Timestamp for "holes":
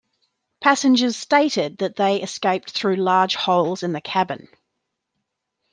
3.35-3.83